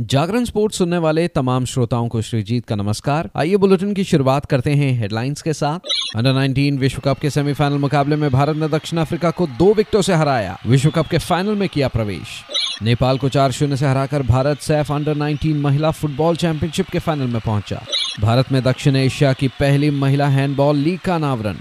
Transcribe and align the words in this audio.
जागरण 0.00 0.44
sports 0.44 0.78
सुनने 0.78 0.98
वाले 0.98 1.28
तमाम 1.28 1.64
श्रोताओं 1.64 2.08
को 2.08 2.22
श्रीजीत 2.22 2.64
का 2.64 2.76
नमस्कार। 2.76 3.30
आइए 3.36 3.56
बुलेटिन 3.56 3.94
की 3.94 4.04
शुरुआत 4.04 4.44
करते 4.46 4.70
हैं 4.70 5.00
हेडलाइंस 5.00 5.42
के 5.42 5.52
साथ। 5.52 5.78
अंडर 6.16 6.32
19 6.32 6.78
विश्व 6.78 7.02
कप 7.04 7.18
के 7.18 7.30
सेमीफाइनल 7.30 7.78
मुकाबले 7.78 8.16
में 8.16 8.30
भारत 8.30 8.56
ने 8.56 8.68
दक्षिण 8.68 8.98
अफ्रीका 8.98 9.30
को 9.30 9.46
दो 9.46 9.74
विकेटों 9.74 10.02
से 10.02 10.14
हराया। 10.14 10.58
विश्व 10.66 10.90
कप 10.90 11.06
के 11.06 11.18
फाइनल 11.18 11.54
में 11.54 11.68
किया 11.68 11.88
प्रवेश। 11.88 12.44
नेपाल 12.82 13.18
को 13.18 13.28
चार 13.28 13.52
शून्य 13.52 13.76
से 13.76 13.86
हराकर 13.86 14.22
भारत 14.22 14.58
सैफ 14.58 14.92
अंडर 14.92 15.14
19 15.14 15.56
महिला 15.56 15.90
फुटबॉल 15.90 16.36
चैंपियनशिप 16.36 16.86
के 16.86 16.98
फाइनल 16.98 17.26
में 17.26 17.40
पहुँचा। 17.40 17.84
भारत 18.20 18.52
में 18.52 18.62
दक्षिण 18.62 18.96
एशिया 18.96 19.32
की 19.32 19.48
पहली 19.48 19.90
महिला 19.90 20.28
हैंडबॉल 20.28 20.76
लीग 20.76 20.98
का 20.98 21.14
अनावरण। 21.14 21.56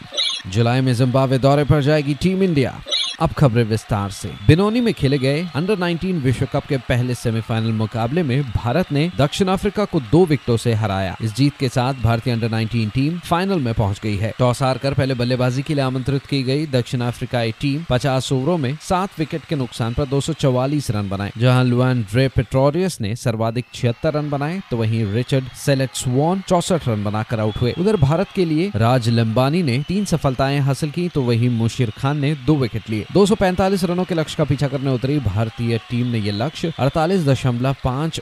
जुलाई 0.47 0.81
में 0.81 0.93
जिम्बाब्वे 0.93 1.37
दौरे 1.37 1.63
पर 1.63 1.81
जाएगी 1.81 2.13
टीम 2.13 2.43
इंडिया। 2.43 2.81
अब 3.19 3.31
खबरें 3.31 3.63
विस्तार 3.63 4.09
से। 4.09 4.29
बिनोनी 4.47 4.81
में 4.81 4.93
खेले 4.93 5.17
गए 5.17 5.39
अंडर 5.55 5.75
19 5.75 6.19
विश्व 6.21 6.47
कप 6.53 6.65
के 6.65 6.77
पहले 6.79 7.13
सेमीफाइनल 7.15 7.71
मुकाबले 7.73 8.23
में 8.23 8.41
भारत 8.51 8.91
ने 8.91 9.09
दक्षिण 9.17 9.47
अफ्रीका 9.47 9.85
को 9.85 9.99
दो 10.01 10.23
विकेटों 10.25 10.57
से 10.57 10.73
हराया। 10.73 11.15
इस 11.21 11.35
जीत 11.35 11.53
के 11.59 11.69
साथ 11.69 11.93
भारतीय 11.93 12.33
अंडर 12.33 12.49
19 12.49 12.89
टीम 12.93 13.17
फाइनल 13.19 13.59
में 13.59 13.73
पहुँच 13.73 13.99
गई 13.99 14.15
है। 14.17 14.33
टॉस 14.39 14.61
हार 14.63 14.77
कर 14.77 14.93
पहले 14.93 15.13
बल्लेबाजी 15.13 15.61
के 15.61 15.73
लिए 15.73 15.83
आमंत्रित 15.83 16.25
की 16.25 16.41
गई 16.43 16.65
दक्षिण 16.67 17.01
अफ्रीकाई 17.01 17.51
टीम 17.51 17.83
50 17.83 18.31
ओवरों 18.31 18.57
में 18.57 18.77
सात 18.81 19.19
विकेट 19.19 19.45
के 19.45 19.55
नुकसान 19.55 19.93
पर 19.93 20.05
दो 20.05 20.21
सौ 20.21 20.33
चौवालीस 20.33 20.91
रन 20.91 21.09
बनाए। 21.09 21.31
जहाँ 21.37 21.63
लुआन 21.63 22.01
ड्रे 22.11 22.27
पेट्रोरियस 22.27 22.99
ने 23.01 23.15
सर्वाधिक 23.15 23.65
छिहत्तर 23.73 24.13
रन 24.13 24.29
बनाए 24.29 24.61
तो 24.71 24.77
वहीं 24.77 25.03
रिचर्ड 25.13 25.49
सेलेक्ट 25.55 26.03
वॉन 26.07 26.43
चौसठ 26.47 26.87
रन 26.87 27.03
बनाकर 27.03 27.39
आउट 27.39 27.57
हुए। 27.57 27.73
उधर 27.79 27.95
भारत 27.97 28.27
के 28.35 28.45
लिए 28.45 28.71
राज 28.75 29.09
लिम्बानी 29.09 29.63
ने 29.63 29.83
तीन 29.87 30.05
सफलताएँ 30.05 30.59
हासिल 30.59 30.91
की 30.91 31.07
तो 31.09 31.21
वहीं 31.23 31.49
मुशीर 31.49 31.93
खान 31.97 32.17
ने 32.17 32.33
दो 32.45 32.55
विकेट 32.55 32.89
लिए। 32.89 33.05
245 33.13 33.83
रनों 33.83 34.03
के 34.03 34.15
लक्ष्य 34.15 34.35
का 34.37 34.43
पीछा 34.43 34.67
करने 34.67 34.91
उतरी 34.91 35.19
भारतीय 35.19 35.77
टीम 35.77 36.07
ने 36.07 36.19
यह 36.19 36.33
लक्ष्य 36.33 36.73
अड़तालीस 36.79 37.45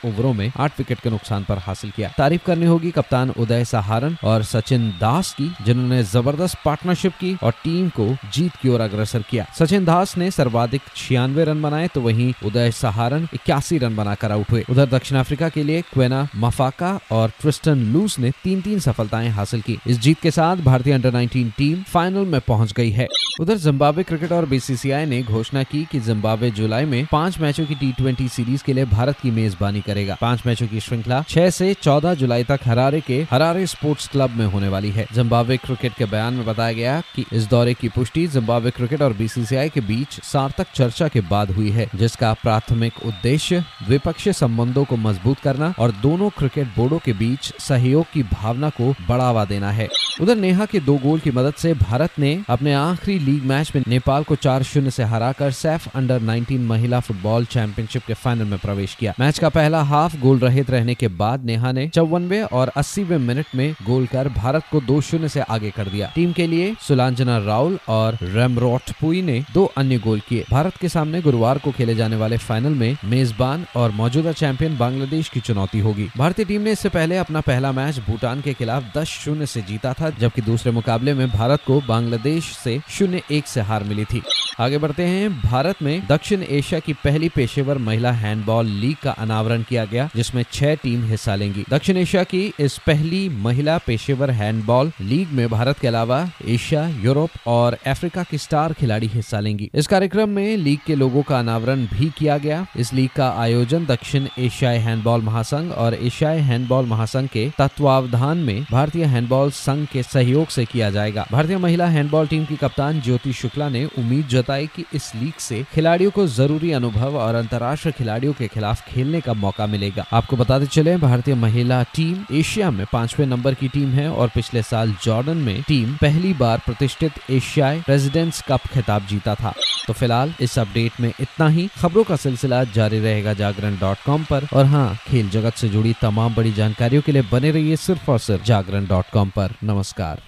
ओवरों 0.06 0.34
में 0.34 0.52
आठ 0.58 0.72
विकेट 0.78 1.00
के 1.00 1.10
नुकसान 1.10 1.44
पर 1.44 1.58
हासिल 1.58 1.92
किया। 1.92 2.10
तारीफ़ 2.18 2.46
करनी 2.46 2.66
होगी 2.66 2.92
कप्तान 2.92 3.30
उदय 3.30 3.66
सहारन 3.66 4.18
और 4.24 4.44
सचिन 4.44 4.90
दास 5.02 5.34
की, 5.34 5.52
जिन्होंने 5.66 6.04
ज़बरदस्त 6.04 6.58
पार्टनरशिप 6.66 7.14
की 7.14 7.36
और 7.44 7.52
टीम 7.64 7.90
को 7.90 8.08
जीत 8.34 8.56
की 8.56 8.70
ओर 8.70 8.82
अग्रसर 8.82 9.22
किया। 9.22 9.46
सचिन 9.60 9.86
दास 9.86 10.18
ने 10.18 10.32
सर्वाधिक 10.32 10.82
छियानवे 10.96 11.44
रन 11.44 11.62
बनाए 11.62 11.88
तो 11.88 12.02
वहीं 12.02 12.34
उदय 12.46 12.72
सहारन 12.72 13.28
इक्यासी 13.34 13.78
रन 13.78 13.96
बनाकर 13.96 14.32
आउट 14.32 14.52
हुए। 14.52 14.66
उधर 14.70 14.86
दक्षिण 14.86 15.18
अफ्रीका 15.18 15.50
के 15.50 15.64
लिए 15.64 15.82
क्वेना 15.82 16.28
मफाका 16.36 17.00
और 17.12 17.32
ट्रिस्टन 17.42 17.80
लूस 17.94 18.20
ने 18.20 18.32
तीन 18.44 18.62
तीन 18.62 18.80
सफलताएँ 18.80 19.30
हासिल 19.30 19.62
की। 19.62 19.78
इस 19.88 20.00
जीत 20.00 20.20
के 20.22 20.32
साथ 20.32 20.58
भारतीय 20.58 20.94
अंडर 20.94 21.12
19 21.12 21.52
टीम 21.58 21.84
फाइनल 21.84 22.26
में 22.26 22.42
पहुँच 22.42 22.72
गई 22.72 22.92
है। 22.92 23.08
उधर 23.42 23.58
जिम्बाब्वे 23.58 24.04
क्रिकेट 24.04 24.32
और 24.32 24.46
बीसीसीआई 24.76 25.06
ने 25.06 25.22
घोषणा 25.24 25.62
की 25.64 25.84
कि 25.92 26.00
जिम्बाब्वे 26.00 26.50
जुलाई 26.52 26.86
में 26.86 27.06
पाँच 27.12 27.40
मैचों 27.40 27.66
की 27.66 27.76
टी 27.76 28.28
सीरीज़ 28.30 28.64
के 28.64 28.74
लिए 28.74 28.86
भारत 28.86 29.20
की 29.20 29.30
मेजबानी 29.32 29.82
करेगा। 29.82 30.18
पाँच 30.22 30.42
मैचों 30.46 30.68
की 30.68 30.80
श्रृंखला 30.80 31.22
छह 31.30 31.50
से 31.50 31.74
चौदह 31.74 32.14
जुलाई 32.14 32.44
तक 32.44 32.60
हरारे 32.66 33.00
के 33.02 33.22
हरारे 33.32 33.66
स्पोर्ट्स 33.68 34.08
क्लब 34.08 34.36
में 34.38 34.46
होने 34.46 34.68
वाली 34.70 34.90
है। 34.92 35.06
जिम्बाब्वे 35.14 35.58
क्रिकेट 35.58 35.94
के 35.94 36.06
बयान 36.06 36.34
में 36.34 36.46
बताया 36.46 36.74
गया 36.74 37.00
कि 37.16 37.26
इस 37.34 37.48
दौरे 37.50 37.74
की 37.74 37.90
पुष्टि 37.90 38.26
जिम्बाब्वे 38.28 38.72
क्रिकेट 38.72 39.02
और 39.02 39.14
बीसीसीआई 39.14 39.70
के 39.70 39.82
बीच 39.82 40.20
सार्थक 40.24 40.68
चर्चा 40.76 41.08
के 41.08 41.22
बाद 41.24 41.52
हुई 41.52 41.70
है, 41.70 41.90
जिसका 41.96 42.34
प्राथमिक 42.34 43.06
उद्देश्य 43.06 43.64
द्विपक्षीय 43.86 44.34
संबंधों 44.34 44.84
को 44.86 44.98
मज़बूत 44.98 45.40
करना 45.40 45.74
और 45.80 45.92
दोनों 46.02 46.30
क्रिकेट 46.38 46.76
बोर्डो 46.78 47.00
के 47.06 47.14
बीच 47.14 47.54
सहयोग 47.60 48.06
की 48.14 48.24
भावना 48.34 48.70
को 48.72 48.94
बढ़ावा 49.08 49.46
देना 49.46 49.72
है। 49.72 49.88
उधर 50.22 50.36
नेहा 50.36 50.66
के 50.66 50.80
दो 50.80 50.98
गोल 50.98 51.20
की 51.20 51.32
मदद 51.32 51.54
से 51.54 51.74
भारत 51.76 52.20
ने 52.20 52.32
अपने 52.50 52.74
आखिरी 52.74 53.18
लीग 53.20 53.44
मैच 53.46 53.72
में 53.76 53.84
नेपाल 53.88 54.24
को 54.24 54.36
चार 54.38 54.64
शून्य 54.66 54.92
से 54.92 55.04
हराकर 55.04 55.52
सैफ 55.52 55.88
अंडर 55.96 56.20
19 56.20 56.60
महिला 56.60 57.00
फुटबॉल 57.00 57.46
चैंपियनशिप 57.46 58.04
के 58.08 58.14
फाइनल 58.14 58.46
में 58.46 58.60
प्रवेश 58.60 58.96
किया। 58.96 59.14
मैच 59.20 59.40
का 59.40 59.50
पहला 59.50 59.82
हाफ़ 59.84 60.18
गोल 60.18 60.40
रहित 60.40 60.70
रहने 60.70 60.94
के 60.94 61.08
बाद 61.08 61.46
नेहा 61.46 61.72
ने 61.72 61.88
चौवनवे 61.88 62.42
और 62.42 62.72
अस्सीवे 62.76 63.18
मिनट 63.18 63.46
में 63.56 63.76
गोल 63.86 64.06
कर 64.06 64.30
भारत 64.30 64.64
को 64.72 64.82
दो 64.82 65.02
शून्य 65.02 65.30
से 65.30 65.42
आगे 65.42 65.72
कर 65.72 65.88
दिया। 65.88 66.12
टीम 66.16 66.32
के 66.34 66.48
लिए 66.48 66.76
सुलांजना 66.82 67.38
राउल 67.38 67.80
और 67.88 68.18
रेमरोटपुई 68.22 69.22
ने 69.22 69.44
दो 69.54 69.66
अन्य 69.78 69.98
गोल 69.98 70.20
किए। 70.20 70.46
भारत 70.52 70.78
के 70.78 70.90
सामने 70.90 71.22
गुरुवार 71.22 71.58
को 71.58 71.72
खेले 71.72 71.96
जाने 71.96 72.16
वाले 72.16 72.38
फाइनल 72.38 72.74
में 72.74 72.98
मेजबान 73.06 73.66
और 73.76 73.92
मौजूदा 73.92 74.32
चैंपियन 74.32 74.78
बांग्लादेश 74.78 75.30
की 75.30 75.40
चुनौती 75.40 75.80
होगी। 75.80 76.10
भारतीय 76.18 76.46
टीम 76.46 76.62
ने 76.62 76.72
इससे 76.72 76.90
पहले 76.90 77.18
अपना 77.18 77.42
पहला 77.42 77.72
मैच 77.72 78.00
भूटान 78.00 78.42
के 78.42 78.54
खिलाफ 78.54 78.84
दस 78.98 79.08
शून्य 79.08 79.46
से 79.46 79.62
जीता 79.62 79.94
था, 79.94 80.10
जबकि 80.10 80.42
दूसरे 80.42 80.72
मुकाबले 80.72 81.14
में 81.14 81.30
भारत 81.30 81.60
को 81.68 81.82
बांग्लादेश 81.88 82.44
से 82.44 82.80
शून्य 82.90 83.22
एक 83.32 83.48
से 83.48 83.62
हार 83.62 83.84
मिली 83.84 84.06
थी। 84.06 84.22
आगे 84.60 84.78
बढ़ते 84.78 85.04
हैं। 85.04 85.30
भारत 85.42 85.82
में 85.82 86.08
दक्षिण 86.08 86.44
एशिया 86.44 86.80
की 86.80 86.94
पहली 86.94 87.30
पेशेवर 87.30 87.78
महिला 87.78 88.12
हैंडबॉल 88.12 88.66
लीग 88.66 88.96
का 89.04 89.12
अनावरण 89.12 89.64
किया 89.64 89.86
गया, 89.86 90.10
जिसमें 90.16 90.44
छह 90.52 90.76
टीम 90.76 91.04
हिस्सा 91.04 91.36
लेंगी। 91.36 91.64
दक्षिण 91.70 91.98
एशिया 91.98 92.24
की 92.24 92.54
इस 92.60 92.78
पहली 92.78 93.28
महिला 93.30 93.78
पेशेवर 93.78 94.32
हैंडबॉल 94.32 94.92
लीग 95.02 95.32
में 95.32 95.48
भारत 95.50 95.80
के 95.80 95.88
अलावा 95.88 96.20
एशिया, 96.48 96.88
यूरोप 97.04 97.30
और 97.48 97.78
अफ्रीका 97.88 98.24
की 98.24 98.38
स्टार 98.38 98.74
खिलाड़ी 98.74 99.08
हिस्सा 99.08 99.40
लेंगी। 99.40 99.70
इस 99.74 99.88
कार्यक्रम 99.88 100.30
में 100.30 100.58
लीग 100.58 100.80
के 100.88 100.96
लोगों 100.96 101.24
का 101.24 101.40
अनावरण 101.40 101.86
भी 101.86 102.10
किया 102.18 102.38
गया। 102.38 102.66
इस 102.78 102.94
लीग 102.94 103.10
का 103.16 103.30
आयोजन 103.38 103.86
दक्षिण 103.86 104.28
एशियाई 104.40 104.78
हैंडबॉल 104.78 105.22
महासंघ 105.22 105.72
और 105.72 105.94
एशियाई 105.94 106.40
हैंडबॉल 106.40 106.86
महासंघ 106.86 107.28
के 107.30 107.50
तत्वावधान 107.58 108.38
में 108.38 108.66
भारतीय 108.72 109.06
हैंडबॉल 109.06 109.52
संघ 109.52 109.88
के 109.88 110.04
सहयोग 110.04 110.48
से 110.48 110.66
किया 110.66 110.90
जाएगा। 110.90 111.28
भारतीय 111.32 111.58
महिला 111.58 111.88
हैंडबॉल 111.88 112.28
टीम 112.28 112.46
की 112.46 112.56
कप्तान 112.56 113.02
ज्योति 113.02 113.34
शुक्ला 113.34 113.70
ने 113.70 113.86
उम्मीद 113.86 114.28
जताई 114.46 114.68
कि 114.76 114.86
इस 114.94 115.12
लीग 115.16 115.34
से 115.40 115.64
खिलाड़ियों 115.74 116.12
को 116.12 116.26
ज़रूरी 116.28 116.72
अनुभव 116.72 117.18
और 117.18 117.36
अंतर्राष्ट्रीय 117.36 117.94
खिलाड़ियों 117.98 118.34
के 118.34 118.48
खिलाफ 118.48 118.86
खेलने 118.88 119.22
का 119.22 119.34
मौका 119.36 119.66
मिलेगा। 119.68 120.06
आपको 120.14 120.38
बताते 120.38 120.66
चले, 120.66 120.96
भारतीय 120.98 121.36
महिला 121.36 121.82
टीम 121.96 122.26
एशिया 122.32 122.72
में 122.72 122.86
पाँचवें 122.94 123.26
नंबर 123.28 123.54
की 123.54 123.68
टीम 123.68 123.90
है 123.90 124.10
और 124.10 124.30
पिछले 124.36 124.62
साल 124.64 124.96
जॉर्डन 125.04 125.38
में 125.38 125.62
टीम 125.62 125.96
पहली 125.96 126.34
बार 126.34 126.62
प्रतिष्ठित 126.66 127.20
एशियाई 127.30 127.82
प्रेसिडेंट्स 127.82 128.44
कप 128.48 128.68
खिताब 128.74 129.08
जीता 129.08 129.36
था। 129.36 129.54
तो 129.88 129.94
फ़िलहाल 129.94 130.34
इस 130.42 130.58
अपडेट 130.60 131.00
में 131.00 131.10
इतना 131.10 131.48
ही। 131.48 131.68
खबरों 131.78 132.04
का 132.04 132.16
सिलसिला 132.16 132.64
जारी 132.76 133.00
रहेगा 133.00 133.34
जागरण 133.34 133.78
डॉट 133.80 133.98
कॉम 134.06 134.24
पर। 134.24 134.48
और 134.54 134.66
हाँ 134.66 134.88
खेल 135.08 135.30
जगत 135.30 135.54
से 135.54 135.70
जुड़ी 135.70 135.94
तमाम 136.02 136.36
बड़ी 136.36 136.54
जानकारियों 136.54 137.02
के 137.02 137.12
लिए 137.12 137.24
बने 137.32 137.52
रहिए 137.52 137.76
सिर्फ़ 137.78 138.12
और 138.12 138.20
सिर्फ़ 138.20 138.44
जागरण 138.44 138.88
डॉट 138.88 139.10
कॉम 139.14 139.30
पर। 139.30 139.56
नमस्कार। 139.64 140.22